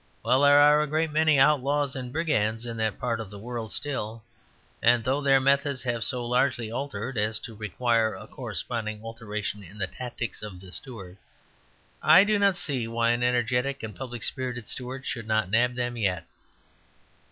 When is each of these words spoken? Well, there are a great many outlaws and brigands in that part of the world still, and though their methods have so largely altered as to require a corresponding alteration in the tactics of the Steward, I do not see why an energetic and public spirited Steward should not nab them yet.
Well, 0.23 0.41
there 0.41 0.59
are 0.59 0.81
a 0.81 0.87
great 0.87 1.11
many 1.11 1.37
outlaws 1.37 1.95
and 1.95 2.11
brigands 2.11 2.65
in 2.65 2.75
that 2.77 2.97
part 2.97 3.19
of 3.19 3.29
the 3.29 3.37
world 3.37 3.71
still, 3.71 4.23
and 4.81 5.03
though 5.03 5.21
their 5.21 5.39
methods 5.39 5.83
have 5.83 6.03
so 6.03 6.25
largely 6.25 6.71
altered 6.71 7.19
as 7.19 7.37
to 7.41 7.53
require 7.53 8.15
a 8.15 8.25
corresponding 8.25 9.03
alteration 9.03 9.63
in 9.63 9.77
the 9.77 9.85
tactics 9.85 10.41
of 10.41 10.59
the 10.59 10.71
Steward, 10.71 11.17
I 12.01 12.23
do 12.23 12.39
not 12.39 12.55
see 12.57 12.87
why 12.87 13.11
an 13.11 13.21
energetic 13.21 13.83
and 13.83 13.95
public 13.95 14.23
spirited 14.23 14.67
Steward 14.67 15.05
should 15.05 15.27
not 15.27 15.51
nab 15.51 15.75
them 15.75 15.95
yet. 15.95 16.25